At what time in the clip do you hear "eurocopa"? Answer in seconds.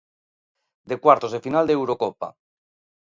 1.79-2.29